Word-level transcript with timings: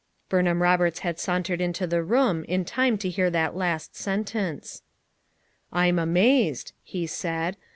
Burnham 0.29 0.63
Roberts 0.63 1.01
had 1.01 1.19
sauntered 1.19 1.61
into 1.61 1.85
the 1.85 2.01
room 2.01 2.43
in 2.45 2.65
time 2.65 2.97
to 2.97 3.09
hear 3.11 3.29
that 3.29 3.55
last 3.55 3.95
sentence. 3.95 4.81
"I'm 5.71 5.99
amazed," 5.99 6.73
he 6.81 7.05
said. 7.05 7.55